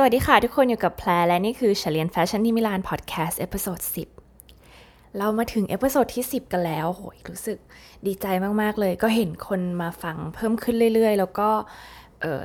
[0.00, 3.78] สวัสดีค่ะทุกคนอยู่กับแพรและนี่คือเรียนแฟชั่นที่มิลานพอดแคสต์ episode
[4.48, 7.58] 10เรามาถึง episode ที่ 10 กันแล้วโหยรู้สึก
[8.06, 8.26] ดีใจ
[8.60, 11.48] มาก ๆ เลย ก็เห็นคนมาฟังเพิ่มขึ้นเรื่อย ๆ แล้วก็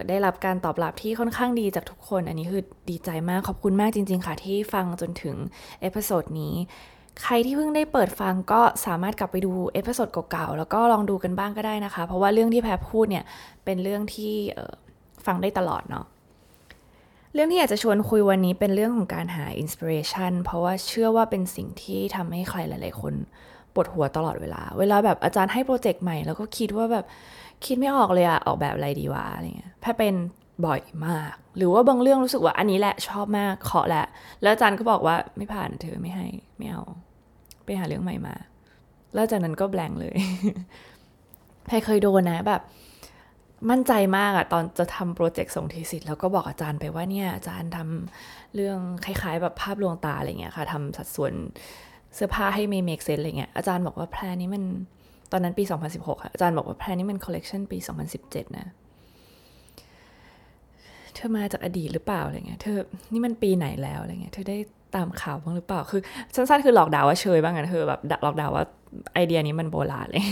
[0.10, 5.36] ได้รับการตอบรับที่ค่อนข้างดีจากทุกคน อันนี้คือดีใจมากขอบคุณมากจริง ๆ ค่ะ ที่ฟังจนถึง
[5.82, 6.54] episode นี้
[7.24, 13.24] ใครที่เพิ่งได้เปิดฟังก็สามารถกลับไปดู episode เก่าๆ แล้วก็ลองดูกันบ้างก็ได้นะคะ เพราะว่าเรื่องที่แพรพูดเนี่ย
[13.66, 14.34] เป็นเรื่องที่
[15.26, 16.06] ฟังได้ตลอดเนาะ
[17.34, 23.14] เรื่องที่อยากจะชวนคุยวันนี้เป็นเรื่องของการหาอินสปิเรชันเพราะว่าเชื่อว่าเป็นสิ่งที่ทำให้ใครหลาย ๆ คน
[23.74, 27.06] ปวดหัวตลอดเวลา เวลาแบบอาจารย์ให้โปรเจกต์ใหม่ แล้วก็คิดว่าแบบ
[27.66, 30.16] คิดไม่ออกเลยอะออกแบบอะไรดีวะอะไรเงี้ยแพ้เป็น
[30.66, 34.06] บ่อยมาก หรือว่าบางเรื่องรู้สึกว่าอันนี้แหละชอบมากเคาะแหละ
[34.42, 36.84] แล้วอาจารย์ก็บอกว่าไม่ผ่านเธอไม่ให้ไม่เอา
[37.66, 38.36] ไปหาเรื่องใหม่มา
[39.14, 40.16] แล้วจากนั้นก็ blank เลย
[41.66, 42.62] แพรเคยโดนนะแบบ
[43.70, 51.34] มั่นใจมากอะตอนจะทำโปรเจกต์ส่ง thesis แล้วก็บอกอาจารย์ไปว่าเนี่ยอาจารย์ทำเรื่องคล้ายๆ แบบภาพลวงตาอะไรเงี้ยค่ะทำสัดส่วน
[52.16, 54.64] เสื้อผ้าให้ไม่ make sense อะไรเงี้ยอาจารย์บอกว่าแพลนนี้มัน
[55.32, 57.78] ตอนนั้นปี 2016ค่ะอาจารย์บอกว่าแพลนนี้มันคอลเลกชันปี
[58.18, 58.66] 2017 นะ
[61.16, 62.78] เธอมาจากอดีตหรือเปล่าอะไรเงี้ย เธอ
[63.14, 64.58] นี่มันปีไหนแล้วอะไรเงี้ย เธอได้
[64.96, 66.02] ตามข่าวบ้างหรือเปล่า คือ
[66.36, 68.64] สั้นๆคือหลอกดาวว่าเชยบ้างกันเธอแบบหลอกดาวว่า
[69.14, 70.24] ไอเดียนี้มันโบราณเลย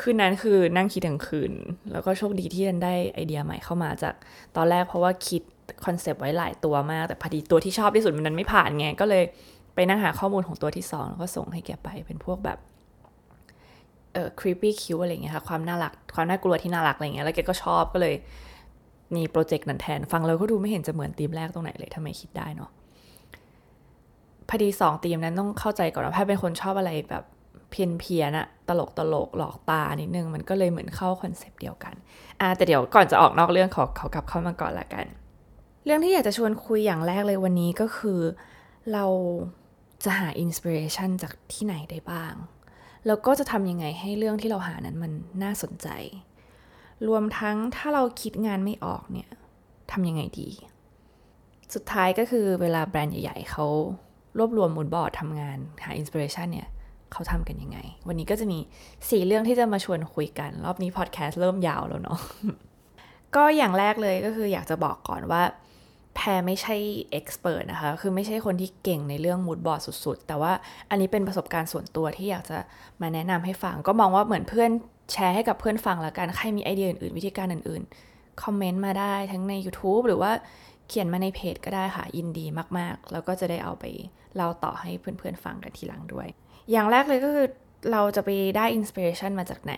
[0.00, 1.52] คืนนั้นคือนั่งคิดทั้งคืน
[1.92, 4.14] แล้วก็โชคดีที่ดันได้ไอเดียใหม่เข้ามาจาก
[4.56, 5.42] ตอนแรกเพราะว่าคิด
[5.84, 9.24] คอนเซปต์ไว้หลายตัวมาก แต่พอดีตัวที่ชอบที่สุดมันนั้นไม่ผ่านไง ก็เลย
[9.74, 12.58] ไปนั่งหาข้อมูลของตัวที่สองแล้วก็ส่งให้แกไปเป็นพวกแบบ
[14.12, 18.14] เอ่อ creepy cute อะไรเงี้ยค่ะความน่ารักความน่ากลัวที่น่ารักอะไรเงี้ยแล้วแกก็ชอบก็เลย
[19.16, 22.70] มีโปรเจกต์นั้นแทน ฟังแล้วก็ดูไม่เห็นจะเหมือนธีมแรกตรงไหนเลยทำไมคิดได้เนาะ
[24.48, 27.24] พอดีสองธีมนั้นต้องเข้าใจก่อนว่าแพรเป็นคนชอบอะไรแบบ
[27.76, 31.94] เพี้ยนเพี้ยนอะตลกตลกหลอกตานิดนึง มันก็เลยเหมือนเข้า concept เดียวกัน
[32.40, 35.06] อ่าแต่เดี๋ยวก่อนจะออกนอกเรื่องขอเขากลับเข้ามาก่อนละกัน
[35.84, 38.20] เรื่องที่อยากจะชวนคุยอย่างแรกเลยวันนี้ก็คือ
[38.92, 39.04] เรา
[40.04, 42.34] จะหา inspiration จากที่ไหนได้บ้าง
[43.06, 45.12] แล้วก็จะทำยังไงให้เรื่องที่เราหานั้นมัน
[45.42, 45.88] น่าสนใจ
[47.08, 49.30] รวมทั้งถ้าเราคิดงานไม่ออกเนี่ย
[49.90, 50.48] ทำยังไงดี
[51.74, 53.66] สุดท้ายก็คือเวลาแบรนด์ใหญ่ ๆเขา
[54.38, 56.68] รวบรวม mood board ทำงานหา inspiration เนี่ย
[57.12, 57.78] เขาทำกันยังไง
[58.08, 58.58] วันนี้ก็จะมี
[59.10, 62.18] สี่เรื่องที่จะมาชวนคุยกัน รอบนี้พอดแคสต์เริ่มยาวแล้วเนาะ
[63.36, 65.42] ก็อย่างแรกเลยก็คืออยากจะบอกก่อนว่า
[66.14, 66.76] แพรไม่ใช่
[67.10, 70.52] expert นะคะ คือไม่ใช่คนที่เก่งในเรื่อง mood board สุด ๆ แต่ว่า
[70.90, 72.58] อันนี้เป็นประสบการณ์ส่วนตัวที่อยากจะ
[73.02, 74.70] มาแนะนำให้ฟัง ก็มองว่าเหมือนเพื่อน
[75.12, 80.30] แชร์ให้กับเพื่อนฟังแล้วกัน ใครมีไอเดียอื่นๆ วิธีการอื่นๆ คอมเมนต์มาได้ทั้งใน YouTube หรือว่า
[80.88, 82.46] เขียนมาในเพจก็ได้ค่ะยินดี
[82.78, 83.84] มากๆ แล้วก็จะได้เอาไป
[84.34, 86.28] เล่าต่อให้เพื่อนๆฟังกันทีหลังด้วย
[86.72, 87.46] อย่างแรกเลยก็คือ
[87.92, 89.74] เราจะไปได้ inspiration มาจากไหน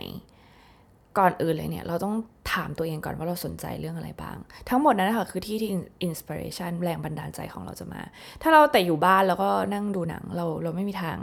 [1.18, 2.14] ก่อนอื่นเลยเนี่ย เราต้อง
[2.52, 4.36] ถามตัวเองก่อนว่าเราสนใจเรื่องอะไรบ้าง
[4.68, 5.70] ทั้งหมดนั้นนะคะคือที่ที่
[6.04, 8.02] inspiration แรงบันดาลใจของเราจะมา
[8.42, 11.18] ถ้าเราแต่อยู่บ้านแล้วก็นั่งดูหนังเราเราไม่มีทาง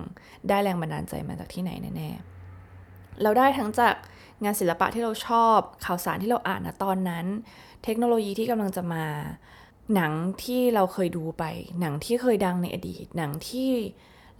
[0.49, 3.95] ได้แรงบันดาลใจมาจากที่ไหนแน่ๆเราได้ทั้งจาก
[4.43, 7.25] งานศิลปะที่เราชอบ ข่าวสารที่เราอ่านนะตอนนั้น
[7.83, 9.05] เทคโนโลยีที่กำลังจะมา
[9.95, 10.11] หนัง
[10.43, 11.43] ที่เราเคยดูไป
[11.81, 13.69] หนังที่เคยดังในอดีต หนังที่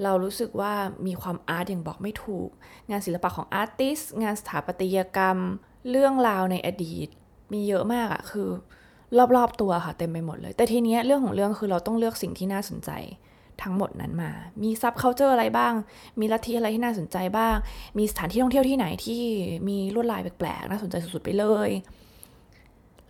[0.03, 0.73] เรารู้สึกว่า
[1.07, 2.49] มีความอาร์ตอย่างบอกไม่ถูก
[2.89, 5.37] งานศิลปะของอาร์ติสงานสถาปัตยกรรม
[5.89, 7.07] เรื่องราวในอดีต
[7.53, 8.49] มีเยอะมากอะคือ
[9.35, 12.91] รอบๆตัวค่ะเต็มไปหมดเลย แต่ทีเนี้ยเรื่องของเรื่องคือเราต้องเลือกสิ่งที่น่าสนใจ
[13.63, 14.31] ทั้งหมดนั้นมา
[14.63, 15.73] มี subculture อะไรบ้าง
[16.19, 17.55] มีลัทธิอะไรที่น่าสนใจบ้าง
[17.97, 19.21] มีสถานที่ท่องเที่ยวที่ไหนที่
[19.67, 21.69] มีลวดลายแปลกๆ น่าสนใจสุดๆไปเลย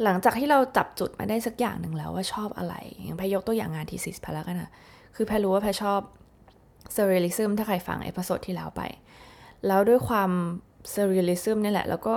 [0.04, 4.70] หลังจากที่เราจับจุดมาได้สักอย่างหนึ่งแล้วว่าชอบอะไรอย่างแพรยกตัวอย่างงาน thesis แพรแล้วกันนะ
[5.16, 6.02] คือแพรรู้ว่าแพรชอบ
[6.94, 8.82] surrealism ถ้าใครฟัง episode ที่แล้วไป
[9.68, 10.32] แล้วด้วยความ
[10.92, 12.14] surrealism นี่แหละ แล้วก็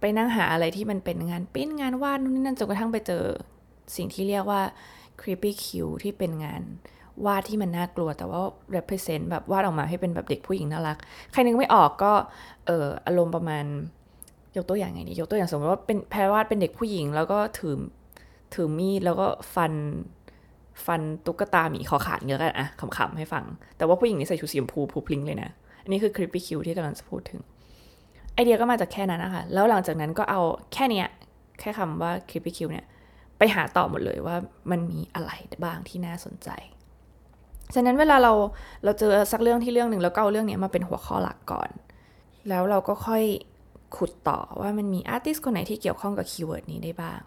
[0.00, 3.24] ไปนั่งหาอะไรที่มันเป็นงานปิ้นงานวาดนู่นนี่นั่นจนกระทั่งไปเจอ
[3.96, 4.62] สิ่งที่เรียกว่า
[5.20, 5.66] creepy Q
[6.02, 6.62] ที่เป็นงาน
[7.26, 8.40] วาดที่มันน่ากลัวแต่ว่า
[8.76, 10.98] represent แบบวาดออกมาให้เป็นแบบเด็กผู้หญิงน่ารัก
[11.32, 12.12] ใครนึกไม่ออกก็
[12.66, 13.64] เอออารมณ์ประมาณ
[14.56, 17.74] ยกตัวอย่างไงดียกตัวอย่างสมมติว่าเป็นแพรวาดเป็นเด็กผู้หญิง แล้วก็ถือ
[18.54, 19.72] ถือมีดแล้วก็ฟัน
[20.86, 23.44] ฟันตุ๊กตาหมีคอขาดเงี้ยกันอะขำๆให้ฟัง
[23.76, 25.50] แต่ว่าผู้หญิงนี่ใส่ชุดสีชมพูพูพลิงเลยนะ
[25.82, 27.40] อันนี้คือ creepy cute ที่กำลังจะพูดถึง
[28.34, 30.40] ไอเดียก็มาจากแค่นั้นนะคะ แล้วหลังจากนั้นก็เอา
[30.72, 31.06] แค่เนี้ย
[31.60, 32.86] แค่คำว่า creepy cute เนี่ย
[33.38, 34.36] ไปหาต่อหมดเลยว่า
[34.70, 35.32] มันมีอะไร
[35.64, 36.48] บ้างที่น่าสนใจ
[37.74, 38.32] ฉะนั้นเวลาเรา
[38.84, 41.70] เราเจอสักเรื่องที่เรื่องหนึ่งแล้วก็เอาเรื่องนี้มาเป็นหัวข้อหลักก่อน
[42.48, 43.24] แล้วเราก็ค่อย
[43.96, 47.20] ขุดต่อว่ามันมี artist คนไหนที่เกี่ยวข้องกับ keyword นี้ได้บ้าง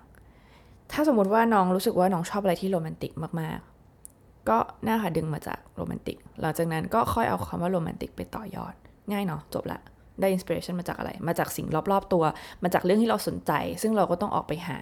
[0.92, 8.74] ถ้าสมมติว่าน้องรู้สึกว่าน้องชอบอะไรที่โรแมนติกมากๆ ก็น่าค่ะดึงมาจากโรแมนติก หลังจากนั้นก็ค่อยเอาคำว่าโรแมนติกไปต่อยอด
[9.12, 9.80] ง่ายเนาะจบละ
[10.20, 12.24] ได้อินสปิเรชันมาจากอะไร มาจากสิ่งรอบๆตัว
[12.64, 13.52] มาจากเรื่องที่เราสนใจ
[13.82, 14.78] ซึ่งเราก็ต้องออกไปหา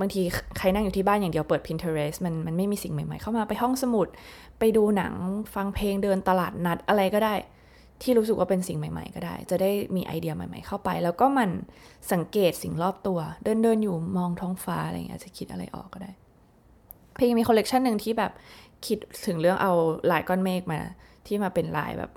[0.00, 0.22] บางที
[0.58, 4.08] ใครนั่งอยู่ที่บ้านอย่างเดียวเปิด Pinterest มันมันไม่มีสิ่งใหม่ๆ เข้ามาไปห้องสมุด
[4.58, 5.12] ไปดูหนัง
[5.54, 7.34] ฟังเพลง เดินตลาดนัดอะไรก็ได้
[8.02, 11.50] ที่รู้สึกว่าเป็นสิ่งใหม่ ๆ ก็ได้ จะได้มีไอเดียใหม่ ๆ เข้าไป แล้วก็มัน
[12.12, 16.10] สังเกตสิ่งรอบตัว เดินเดินอยู่มองท้องฟ้าอะไรเงี้ยจะคิดอะไรออกก็ได้
[17.14, 18.32] แพรมีคอลเลกชันหนึ่งที่แบบ
[18.86, 19.72] คิดถึงเรื่องเอา
[20.10, 20.80] ลายก้อนเมฆมา
[21.26, 22.10] ที่มาเป็นลายแบบ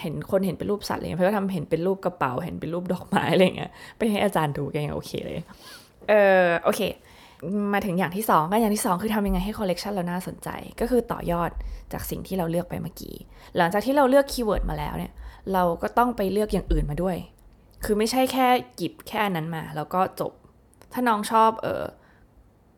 [0.00, 5.36] เห็นคนเห็นเป็นรูปสัตว์อะไรเงี้ยเพราะว่าทำเห็นเป็นรูปกระเป๋า เห็นเป็นรูปดอกไม้อะไรเงี้ยไปให้อาจารย์ดูแกยังโอเคเลย
[6.08, 6.14] เอ
[6.44, 6.80] อโอเค
[7.74, 10.48] มาถึงอย่างที่สองก็อย่างที่สองคือทำยังไงให้คอลเลกชันเราน่าสนใจ
[10.80, 11.50] ก็คือต่อยอด
[11.92, 13.14] จากสิ่งที่เราเลือกไปเมื่อกี้
[13.56, 15.12] หลังจากที่เราเลือก keyword มาแล้วเนี่ย
[15.52, 17.16] เราก็ต้องไปเลือกอย่างอื่นมาด้วย
[17.84, 20.32] คือไม่ใช่แค่หยิบแค่นั้นมา แล้วก็จบ
[20.92, 21.84] ถ้าน้องชอบเออ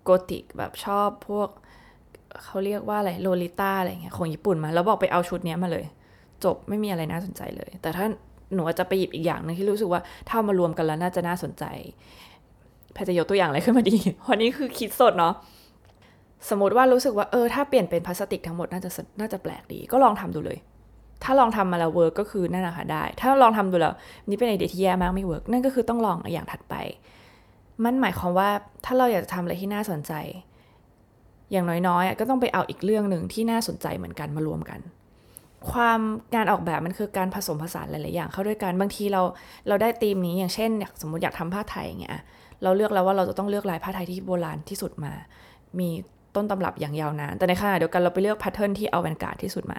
[0.05, 1.49] โกติกแบบชอบพวก
[2.45, 5.85] เขาเรียกว่าอะไรโลลิต้าอะไรเงี้ยของญี่ปุ่นมา แล้วบอกไปเอาชุดนี้มาเลย
[6.45, 8.07] จบไม่มีอะไรน่าสนใจเลย แต่ถ้า
[8.55, 11.65] หนูจะไปหยิบอีกอย่างนึงที่รู้สึกว่าถ้ามารวมกันแล้วน่าจะน่าสนใจ
[12.93, 13.97] แพรจะยกตัวอย่างอะไรขึ้นมาดี
[14.29, 15.35] วันนี้คือคิดสดเนาะ
[16.49, 18.91] สมมติว่ารู้สึกว่าเออถ้าเปลี่ยนเป็นพลาสติกทั้งหมดน่าจะ
[19.21, 20.59] น่าจะแปลกดี ก็ลองทำดูเลย
[21.25, 23.95] ถ้าลองทำมาแล้ว work ก็คือนั่นแหละค่ะได้ ถ้าลองทำดูแล้ว
[24.29, 26.75] นี่เป็นไอเดียที่แย่มากไม่ work นั่นก็คือต้องลองอย่างถัดไป
[27.85, 28.49] มันหมายความว่า
[28.85, 30.13] ถ้าเราอยากจะทำอะไรที่น่าสนใจ
[31.53, 34.81] อย่างน้อยๆก็ต้องไปเอาอีกเรื่องหนึ่งที่น่าสนใจเหมือนกันมารวมกัน
[35.71, 36.01] ความ
[36.35, 39.23] การออกแบบมันคือการผสมผสานหลายๆอย่างเข้าด้วยกันบางทีเรา
[39.69, 40.71] เราได้ธีมนี้อย่างเช่น
[41.01, 42.19] สมมติอยากทำผ้าไทยอย่างเงี้ย
[42.63, 45.13] เราเลือกแล้วว่าเราจะต้องเลือกลายผ้าไทยที่โบราณที่สุดมา
[45.79, 45.89] มี
[46.35, 49.79] ต้นตำรับอย่างยาวนาน แต่ในขณะเดียวกันเราไปเลือก pattern ที่ avant-garde ที่สุดมา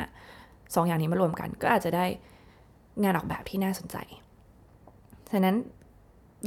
[0.75, 2.06] สองอย่างนี้มารวมกัน ก็อาจจะได้
[3.04, 3.98] งานออกแบบที่น่าสนใจ
[5.31, 5.56] ฉะนั้น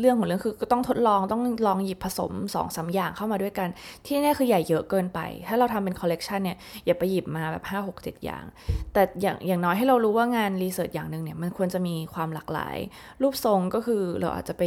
[0.01, 3.69] เรื่องของเรื่องคือก็ต้องทดลองต้องลองหยิบผสม2อสาอย่างเข้ามาด้วยกัน
[4.05, 6.57] ที่แน่คืออย่าเยอะเกินไป ถ้าเราทำเป็นคอลเลกชันเนี่ย
[6.87, 8.45] อย่าไปหยิบมาแบบ 5 6 7 อย่าง
[8.93, 12.77] แต่อย่างอย่างน้อยให้เรารู้ว่างาน research อย่างหนึ่งเนี่ยมันควรจะมีความหลากหลาย
[13.23, 14.63] รูปทรงก็คือเราอาจจะไป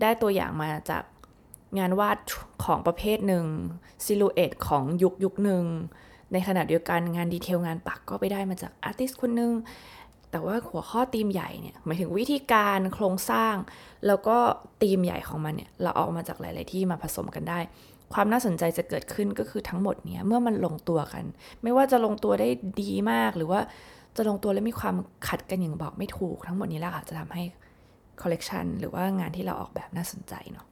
[0.00, 1.02] ได้ตัวอย่างมาจาก
[1.78, 2.18] งานวาด
[2.64, 3.44] ของประเภทหนึ่ง
[4.04, 5.64] silhouette ของยุคยุคหนึ่ง
[6.32, 9.52] ในขณะเดียวกันงาน detail งานปักก็ไปได้มาจาก artist คนหนึ่ง
[10.32, 13.54] แต่ว่าหัวข้อธีมใหญ่เนี่ยหมายถึงวิธีการโครงสร้าง
[14.06, 14.36] แล้วก็
[14.82, 17.58] ธีมใหญ่ของมันเนี่ยเราเอามาจากหลาย ๆ ที่มาผสมกันได้
[18.14, 21.24] ความน่าสนใจจะเกิดขึ้นก็คือทั้งหมดเนี่ยเมื่อมันลงตัวกัน
[21.62, 22.48] ไม่ว่าจะลงตัวได้
[22.82, 23.60] ดีมากหรือว่า
[24.16, 24.96] จะลงตัวและมีความ
[25.28, 27.42] ขัดกันอย่างบอกไม่ถูกทั้งหมดนี้แหละค่ะจะทำให้
[28.22, 30.66] คอลเลกชันหรือว่างานที่เราออกแบบน่าสนใจเนาะ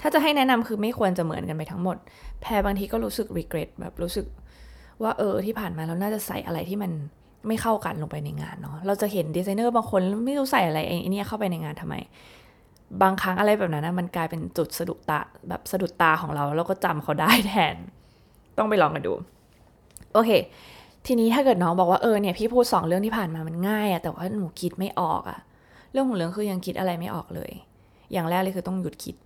[0.00, 1.96] ถ้าจะให้แนะนำคือไม่ควรจะเหมือนกันไปทั้งหมด
[2.40, 4.26] แพรบางทีก็รู้สึก regret แบบรู้สึก
[5.02, 6.92] ว่าเออที่ผ่านมาเราน่าจะใส่อะไรที่มัน
[7.48, 11.94] ไม่เข้ากันลงไปในงานเนาะเราจะเห็นดีไซเนอร์บางคนไม่รู้ใส่อะไรไอ้นี่เข้าไปในงานทำไม
[13.02, 17.76] บางครั้งอะไรแบบนั้นนะมันกลายเป็นจุดสะดุดตาแบบสะดุดตาของเราแล้วก็จำเขาได้แทน
[18.58, 19.12] ต้องไปลองกันดู
[20.12, 20.30] โอเค
[21.06, 25.38] ทีนี้ถ้าเกิดน้องบอกว่าเออเนี่ยพี่พูดสองเรื่องที่ผ่านมามันง่ายอะแต่ว่าหนูคิดไม่ออกอะ
[25.92, 27.50] เรื่องของเรื่องคือยังคิดอะไรไม่ออกเลย
[28.12, 29.16] อย่างแรกเลยคือต้องหยุดคิด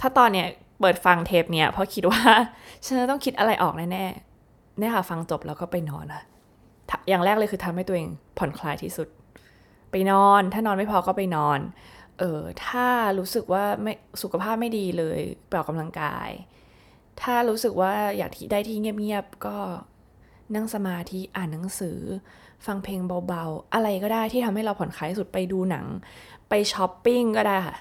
[0.00, 0.46] ถ้าตอนเนี้ย
[0.80, 2.20] เปิดฟังเทปเนี้ยเพราะคิดว่า
[2.84, 6.22] ฉันจะต้องคิดอะไรออกแน่ๆเนี่ยค่ะฟังจบแล้วก็ไปนอนอะ
[7.08, 8.08] อย่างแรกเลยคือทำให้ตัวเอง
[8.38, 9.08] ผ่อนคลายที่สุด
[9.90, 11.58] ไปนอน ถ้านอนไม่พอก็ไปนอน
[12.18, 12.86] เออถ้า
[13.18, 13.92] รู้สึกว่าไม่
[14.22, 16.30] สุขภาพไม่ดีเลยไปออกกำลังกาย
[17.22, 19.56] ถ้ารู้สึกว่าอยากที่ได้ที่เงียบๆก็
[20.54, 21.98] นั่งสมาธิอ่านหนังสือ
[22.66, 25.86] ฟังเพลงเบาๆ อะไรก็ได้ที่ทำให้เราผ่อนคลายสุดไปดูหนัง
[26.48, 27.76] ไปช้อปปิ้งก็ได้ค่ะ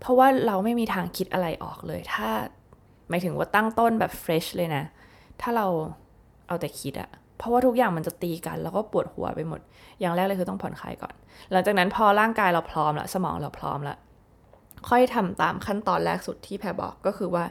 [0.00, 2.28] เพราะว่าเราไม่มีทางคิดอะไรออกเลย ถ้า
[3.08, 4.84] หมายถึงว่าตั้งต้นแบบ fresh เลยนะ
[5.40, 5.66] ถ้าเรา
[6.46, 9.60] เอาแต่คิดอะ เพราะว่าทุกอย่างมันจะตีกัน แล้วก็ปวดหัวไปหมด
[10.00, 11.14] อย่างแรกเลยคือต้องผ่อนคลายก่อน
[11.52, 13.98] หลังจากนั้นพอร่างกายเราพร้อมแล้วสมองเราพร้อมแล้ว
[14.88, 17.44] ค่อยทำตามขั้นตอนแรกสุดที่แพรบอกก็คือว่า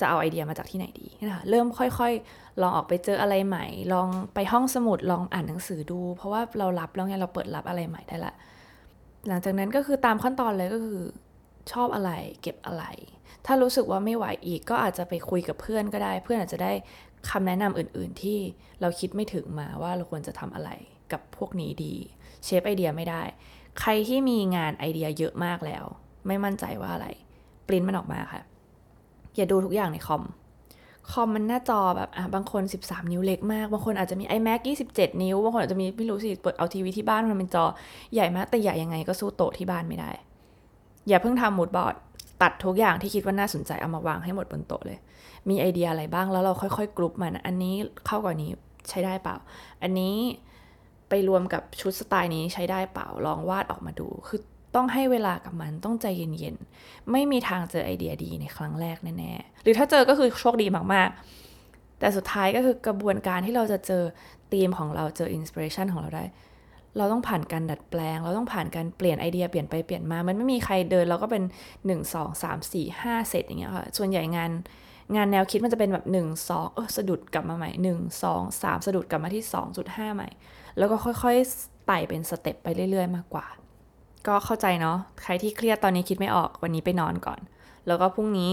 [0.00, 8.34] จะเอาไอเดียมาจากที่ไหนดีนะคะเริ่มค่อยๆ ลองออกไปเจออะไรใหม่ ลองไปห้องสมุดลองอ่านหนังสือดู เพราะว่าเรารับแล้วไงเราเปิดรับอะไรใหม่ได้ละ
[9.28, 11.00] หลังจากนั้นก็คือตามขั้นตอนเลยก็คือ
[11.72, 12.10] ชอบอะไร
[12.42, 12.84] เก็บอะไร
[13.46, 16.72] ถ้ารู้สึกว่าไม่ไหวอีกก็อาจจะไปคุยกับเพื่อนก็ได้ เพื่อนอาจจะได้
[17.28, 18.38] คำแนะนำอื่นๆที่
[18.80, 20.70] เราคิดไม่ถึงมาว่าเราควรจะทำอะไร
[21.12, 21.94] กับพวกนี้ดี
[22.44, 23.22] เชฟไอเดียไม่ได้
[23.80, 25.84] ใครที่มีงานไอเดียเยอะมากแล้ว
[26.26, 27.06] ไม่มั่นใจว่าอะไร
[27.66, 28.42] ปริ้นมันออกมาค่ะ
[29.36, 30.22] อย่าดูทุกอย่างในคอม
[31.10, 34.60] คอมมันหน้าจอแบบอะบางคน 13 นิ้วเล็กมาก บางคนอาจจะมี iMac
[34.90, 37.64] 27 นิ้ว บางคนอาจจะมีไม่รู้สิเปิดเอาทีวีที่บ้านมันเป็นจอ
[38.14, 40.10] ใหญ่มากแต่ใหญ่ยังไงก็สู้โต๊ะที่บ้านไม่ได้
[41.08, 41.94] อย่าเพิ่งทำมูดบอร์ด
[42.42, 44.98] ตัดทุกอย่างที่คิดว่าน่าสนใจเอามาวางให้หมดบนโต๊ะเลย
[45.48, 47.74] มีไอเดียอะไรบ้างแล้วเราค่อยๆ กรุ๊ปมันอันนี้
[48.06, 48.52] เข้ากับนี้
[48.88, 49.36] ใช้ได้เปล่า
[49.82, 50.14] อันนี้
[51.08, 54.40] ไปรวมกับชุดสไตล์นี้ใช้ได้เปล่าลองวาดออกมาดู คือ
[54.74, 64.02] ต้องให้เวลากับมันต้องใจเย็นๆ ไม่มีทางเจอไอเดียดีในครั้งแรกแน่ๆ หรือถ้าเจอก็คือโชคดีมากๆ แต่สุดท้ายก็คือกระบวนการที่เราจะเจอ
[64.52, 66.24] ธีมของเราเจออินสปิเรชันของเราได้
[66.96, 71.42] เราต้องผ่านการดัดแปลง เราต้องผ่านการเปลี่ยนไอเดียเปลี่ยนไปเปลี่ยนมา มันไม่มีใครเดิน เราก็เป็น
[71.86, 74.50] 1 2 3 4 5 เสร็จอย่างเงี้ยค่ะ ส่วนใหญ่งาน
[75.16, 79.44] งานแนวคิดมันจะเป็นแบบ1 2เออสะดุดกลับมาใหม่ 1 2 3 สะดุดกลับมาที่
[79.80, 80.28] 2.5 ใหม่
[80.78, 83.46] แล้วก็ค่อยๆไต่เป็นสเต็ปไปเรื่อย ๆ มากกว่า
[84.26, 87.40] ก็เข้าใจเนาะใครที่เครียดตอนนี้คิดไม่ออกวันนี้ไปนอนก่อน
[87.86, 88.52] แล้วก็พรุ่งนี้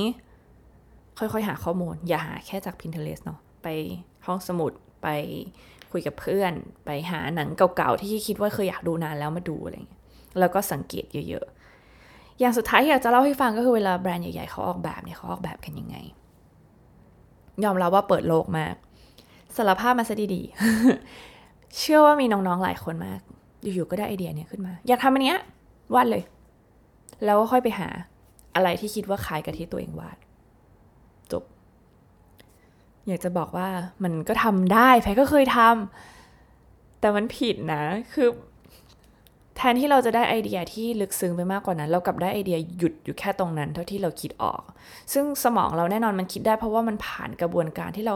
[1.19, 3.67] ค่อยๆ หาข้อมูล อย่าหาแค่จาก Pinterest เนาะไป
[4.25, 4.71] ห้องสมุด
[5.03, 5.07] ไป
[5.91, 6.53] คุยกับเพื่อน
[6.85, 10.01] ไปหาหนังเก่าๆ ที่คิดว่าเคยอยากดูนานแล้วมาดูอะไรเงี้ย
[10.39, 15.97] แล้วก็สังเกตเยอะๆอย่างสุดท้ายที่อยากจะเล่าให้ฟังก็คือเวลาแบรนด์ใหญ่ๆเขาออกแบบเนี่ยเขาออกแบบกันยังไง
[17.63, 18.75] ยอมรับว่าเปิดโลกมาก
[19.57, 23.19] สารภาพมาซะดีๆ เชื่อว่ามีน้องๆหลายคนมาก
[23.61, 25.37] อยู่ๆก็ได้ไอเดียเนี่ยขึ้นมา อยากทำอันเนี้ย
[25.95, 26.23] วาดเลย
[27.25, 27.89] แล้วก็ค่อยไปหา
[28.55, 30.17] อะไรที่คิดว่าคล้ายกับที่ตัวเองวาด
[31.31, 31.43] จบ
[33.07, 33.67] อยากจะบอกว่า
[34.03, 37.83] มันก็ทำได้แพก็เคยทำแต่มันผิดนะ
[38.13, 38.27] คือ
[39.57, 44.61] แทนที่เราจะได้ไอเดียที่ลึกซึ้งไปมากกว่านั้น เรากลับได้ไอเดียหยุดอยู่แค่ตรงนั้น เท่าที่เราคิดออก
[45.13, 48.15] ซึ่งสมองเราแน่นอนมันคิดได้เพราะว่ามันผ่านกระบวนการที่เรา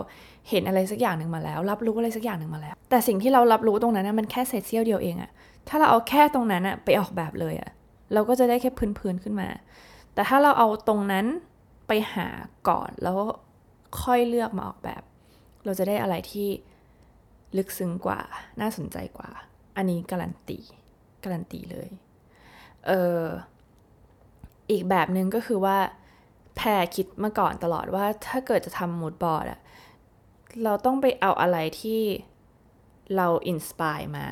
[0.50, 5.31] เห็นอะไรสักอย่างหนึ่งมาแล้ว รับรู้อะไรสักอย่างหนึ่งมาแล้ว แต่สิ่งที่เรารับรู้ตรงนั้นนะมันแค่เศษเสี้ยวเดียวเองอะ
[5.67, 7.69] ถ้าเราเอาแค่ตรงนั้นอะไปออกแบบเลยอะ
[8.13, 9.48] เราก็จะได้แค่พื้นๆขึ้นมา
[10.13, 11.25] แต่ถ้าเราเอาตรงนั้น
[11.88, 12.27] ไปหา
[12.69, 13.17] ก่อนแล้ว
[14.01, 15.01] ค่อยเลือกมาออกแบบ
[15.65, 16.48] เราจะได้อะไรที่
[17.57, 18.19] ลึกซึ้งกว่า
[18.62, 19.29] น่าสนใจกว่า
[19.77, 20.60] อันนี้การันตี
[21.23, 21.89] การันตีเลย
[22.87, 23.23] เออ
[24.71, 25.77] อีกแบบหนึ่งก็คือว่า
[26.55, 29.59] แพรคิดมาก่อนตลอดว่าถ้าเกิดจะทำมูดบอร์ดอะ
[30.63, 32.01] เราต้องไปเอาอะไรที่
[33.15, 34.25] เราอินสปายมา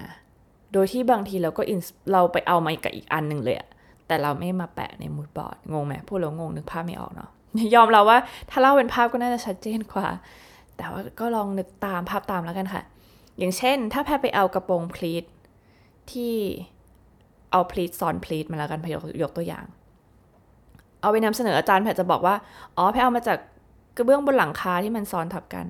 [0.73, 1.81] โดยที่บางทีเราก็อิน
[2.11, 3.69] เราไปเอามากับอีกอันหนึ่งเลยอะ
[4.07, 7.29] แต่เราไม่มาแปะในมูดบอร์ดงงไหมพูดแล้วงงนึกภาพไม่ออกเนาะ
[7.75, 8.17] ยอมเราว่า
[8.49, 10.07] ถ้าเล่าเป็นภาพก็น่าจะชัดเจนกว่า
[10.77, 12.83] แต่ว่าก็ลองนึกตามภาพตามแล้วกันค่ะ
[13.37, 15.25] อย่างเช่น ถ้าแพรไปเอากระโปรงพลีท
[16.11, 16.35] ที่
[17.51, 18.87] เอาพลีทซ้อนพลีทมาแล้วกันพ
[19.23, 19.65] ยกตัวอย่าง
[21.01, 22.35] เอาไปนำเสนออาจารย์แพรจะบอกว่า
[22.77, 23.37] อ๋อแพรเอามาจาก
[23.97, 25.65] กระเบื้องบนหลังคาที่มันซ้อนทับกัน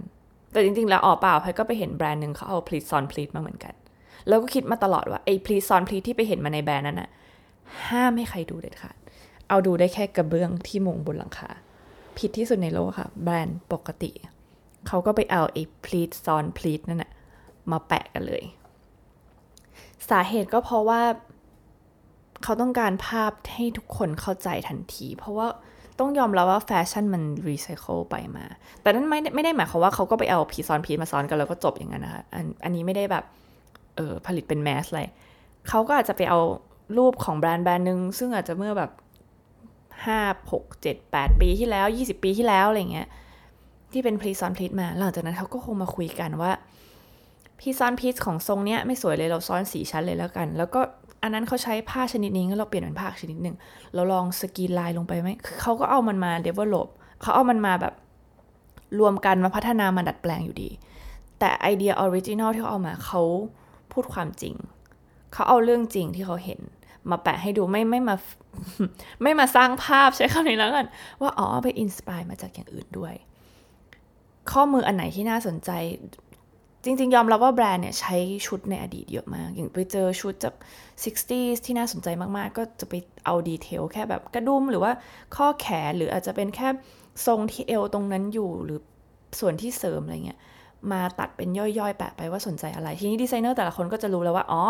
[0.52, 3.74] แต่จริงๆ แล้วอ๋อเปล่าพก็ไปเห็นแบรนด์หนึ่งเขาเอาพลีซอนพลีทมาเหมือนกัน
[4.28, 7.10] แล้วก็คิดมาตลอดว่าไอ้พลีซอนพลีทที่ไปเห็นมาในแบรนด์นั้นอะ
[7.90, 8.96] ห้ามให้ใครดูเด็ดขาด
[9.50, 11.50] เอาดูได้แค่กระเบื้องที่มุงบนหลังคา
[12.18, 14.12] ผิดที่สุดในโลกค่ะ แบรนด์ปกติ
[14.88, 17.12] เขาก็ไปเอาไอ้พลีทซ้อนพลีทนั่นอะ
[17.72, 18.44] มาแปะกันเลย
[20.10, 21.02] สาเหตุก็เพราะว่า
[22.44, 25.48] เขาต้องการภาพให้ทุกคนเข้าใจทันที เพราะว่า
[26.00, 28.46] ต้องยอมรับว่าแฟชั่นมันรีไซเคิลไปมา
[28.82, 33.24] แต่นั้นไม่ไม่ได้หมายความว่าเขาก็ไปเอาพีซ้อนพีมาซ้อนกันแล้วก็จบอย่างนั้นนะคะอันอันนี้ไม่ได้แบบ
[33.96, 35.08] เออผลิตเป็น mass เลย
[35.70, 36.40] เขาก็อาจจะไปเอา
[36.98, 38.92] รูปของแบรนด์แบรนด์หนึ่งซึ่งอาจจะเมื่อแบบ
[40.06, 40.20] ห้า
[40.52, 43.08] หกเจ็ดแปดปีที่แล้วยี่สิบปีที่แล้วอะไรเงี้ย
[43.92, 46.52] ที่เป็น pleat ซ้อน pleat มา หลังจากนั้นเขาก็คงมาคุยกันว่า
[47.60, 50.82] pleat ซ้อน pleat ของทรงเนี้ยไม่สวยเลยเราซ้อนสี่ชั้นเลยแล้วกัน แล้วก็
[51.24, 53.56] อันนั้นเขาใช้ผ้าชนิดนี้งั้นเราเปลี่ยนเป็นผ้าชนิดหนึ่ง
[53.96, 56.88] เราลองสกรีนลายลงไปไหมคือเขาก็เอามันมา develop
[57.22, 57.94] เขาเอามันมาแบบ
[59.00, 60.70] รวมกันมาพัฒนามาดัดแปลงอยู่ดี
[61.40, 63.22] แต่ไอเดีย original ที่เขาเอามาเขา
[63.92, 64.56] พูดความจริง
[65.34, 66.60] เขาเอาเรื่องจริงที่เขาเห็น
[67.10, 68.16] มาแปะให้ดูไม่ไม่มา
[69.24, 70.88] ไม่มาสร้างภาพใช้คำนี้แล้วกัน
[71.22, 73.14] ว่าอ๋อไป inspire มาจากอย่างอื่นด้วย
[74.52, 75.72] ข้อมืออันไหนที่น่าสนใจ
[76.84, 78.16] จริง ๆ ยอมรับว่าแบรนด์เนี่ยใช้
[78.48, 80.54] ชุดในอดีตเยอะมาก อย่างไปเจอชุดจาก
[81.04, 82.94] 60s ที่น่าสนใจมาก ๆ ก็จะไป
[83.26, 84.92] เอา detail แค่แบบกระดุมหรือว่า
[85.36, 86.68] ข้อแขนหรืออาจจะเป็นแค่
[87.26, 88.80] ทรงที่เอวตรงนั้นอยู่หรือ
[89.40, 90.40] ส่วนที่เสริมอะไรเงี้ย
[90.92, 94.64] มาตัดเป็นย่อย ๆ แปะไปว่าสนใจอะไร ทีนี้ดีไซเนอร์แต่ละคนก็จะรู้แล้วว่า อ๋อ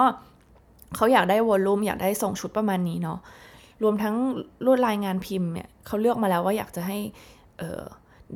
[0.95, 3.19] เขาอยากได้วอลลุ่มอยากได้ทรงชุดประมาณนี้เนาะ
[3.83, 4.15] รวมทั้ง
[4.65, 6.97] ลวดลายงานพิมพ์เนี่ยเขาเลือกมาแล้วว่าอยากจะให้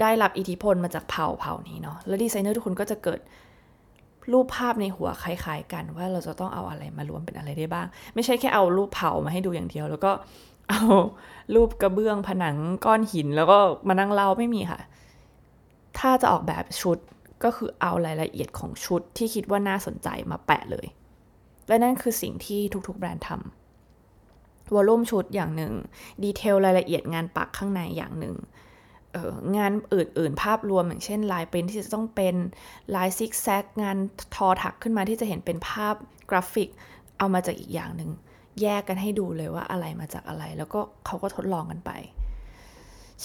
[0.02, 3.20] ได้รับอิทธิพลมาจากเผ่าเผ่านี้เนาะแล้วดีไซเนอร์ทุกคนก็จะเกิด
[4.32, 10.12] รูปภาพในหัวคล้าย ๆ กันว่าเราจะต้องเอาอะไรมารวมเป็นอะไรได้บ้าง ไม่ใช่แค่เอารูปเผามาให้ดูอย่างเดียว แล้วก็
[10.70, 10.82] เอา
[11.56, 14.82] รูปกระเบื้องผนังก้อนหิน แล้วก็มานั่งเล่าไม่มีค่ะ
[16.00, 16.98] ถ้าจะออกแบบชุด
[17.44, 20.88] ก็คือเอารายละเอียดของชุดที่คิดว่าน่าสนใจมาแปะเลย
[21.68, 25.74] และนั่นคือสิ่งที่ทุกๆ แบรนด์ทำวอลลุ่มชุดอย่างหนึ่ง
[26.24, 28.36] ดีเทลรายละเอียดงานปักข้างในอย่างหนึ่ง
[29.58, 32.36] งานอื่นๆ ภาพรวมอย่างเช่นลายเป็นที่จะต้องเป็น
[32.96, 33.98] ลายซิกแซกงาน
[34.36, 35.96] ทอถักขึ้นมาที่จะเห็นเป็นภาพ
[36.30, 36.70] กราฟิก
[37.18, 38.10] เอามาจากอีกอย่างหนึ่ง
[38.62, 41.92] แยกกันให้ดูเลยว่าอะไรมาจากอะไร แล้วก็เขาก็ทดลองกันไป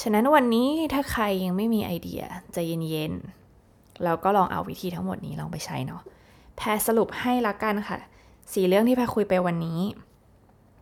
[0.01, 2.57] ฉะนั้นวันนี้ถ้าใครยังไม่มีไอเดียใจ
[2.91, 6.03] เย็นๆเราก็ลองเอาวิธีทั้งหมดนี้ลองไปใช้เนาะ
[6.57, 7.99] แพรสรุปให้ละกันค่ะ
[8.53, 9.81] สี่เรื่องที่แพรคุยไปวันนี้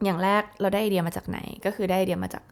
[0.05, 2.43] อย่างแรกเราได้ไอเดียมาจากไหนก็คือได้ไอเดียมาจาก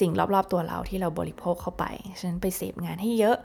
[0.00, 1.84] สิ่งรอบๆตัวเราที่เราบริโภคเข้าไป
[2.18, 3.36] ฉะนั้นไปเสพงานให้เยอะ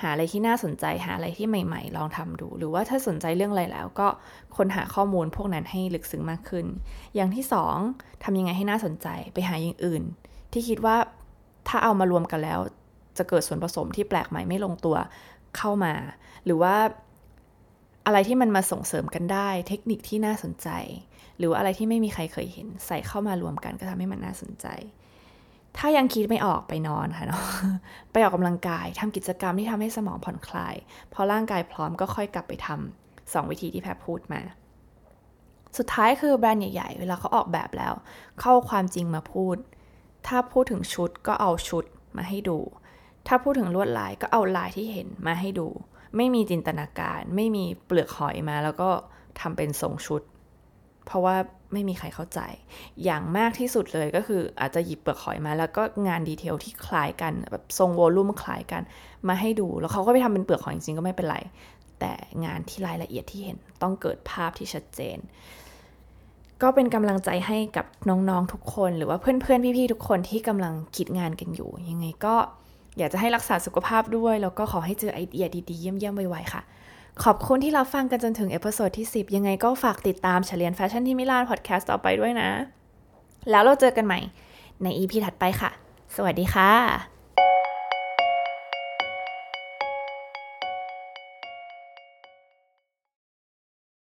[0.00, 4.08] หาอะไรที่น่าสนใจ หาอะไรที่ใหม่ ๆ ลองทำดู หรือว่าถ้าสนใจเรื่องอะไรแล้ว ก็
[4.56, 6.66] ค้นหาข้อมูลพวกนั้นให้ลึกซึ้งมากขึ้น
[7.14, 7.76] อย่างที่สอง
[8.24, 10.02] ทำยังไงให้น่าสนใจ ไปหาอย่างอื่น
[10.52, 10.96] ที่คิดว่า
[11.68, 12.60] ถ้าเอามารวมกันแล้ว
[13.18, 14.96] จะเกิดส่วนผสมที่แปลกใหม่ไม่ลงตัว
[15.56, 15.94] เข้ามา
[16.44, 16.76] หรือว่า
[18.06, 20.68] อะไรที่มันมาส่งเสริมกันได้ เทคนิคที่น่าสนใจ
[21.38, 24.66] หรือว่าอะไรที่ไม่มีใครเคยเห็น ใส่เข้ามารวมกันก็ทำให้มันน่าสนใจ
[25.78, 27.44] ถ้ายังคิดไม่ออกไปนอนค่ะเนาะ
[28.12, 30.74] ไปออกกำลังกายทำกิจกรรมที่ทำให้สมองผ่อนคลาย
[31.12, 34.40] พอร่างกายพร้อมก็ค่อยกลับไปทำสองวิธีที่แพรพูดมา
[35.78, 37.94] สุดท้ายคือแบรนด์ใหญ่ๆ เวลาเขาออกแบบแล้ว
[38.40, 39.56] เข้าความจริงมาพูด
[40.26, 41.84] ถ้าพูดถึงชุดก็เอาชุด
[42.16, 42.58] มาให้ดู
[43.26, 45.68] ถ้าพูดถึงลวดลายก็เอาลายที่เห็นมาให้ดู
[46.16, 48.90] ไม่มีจินตนาการ ไม่มีเปลือกหอยมา แล้วก็
[49.40, 50.22] ทำเป็นทรงชุด
[51.06, 51.36] เพราะว่า
[51.72, 52.40] ไม่มีใครเข้าใจ
[53.04, 58.82] อย่างมากที่สุดเลยก็คืออาจจะหยิบเปลือกหอยมา แล้วก็งานดีเทลที่คล้ายกันแบบทรงโวลูมคล้ายกัน
[59.28, 61.38] มาให้ดู แล้วเขาก็ไปทำเป็นเปลือกหอยจริงๆก็ไม่เป็นไร
[62.00, 62.12] แต่
[62.44, 65.18] งานที่รายละเอียดที่เห็นต้องเกิดภาพที่ชัดเจน
[66.62, 72.34] ก็เป็นกำลังใจให้กับน้องๆทุกคน หรือว่าเพื่อนๆพี่ๆทุกคนที่กำลังคิดงานกันอยู่ ยังไงก็
[72.98, 76.62] อยากจะให้รักษาสุขภาพด้วย แล้วก็ขอให้เจอไอเดียดีๆเยี่ยมๆไวๆค่ะ
[77.24, 82.50] ขอบคุณที่รับฟังกันจนถึง episode ที่ 10 ยังไงก็ฝากติดตามเรียนแฟชั่นที่มิลานพอดแคสต์ต่อไปด้วยนะ
[83.50, 84.20] แล้วเราเจอกันใหม่
[84.82, 85.70] ใน EP ถัดไปค่ะ
[86.16, 87.15] สวัสดีค่ะ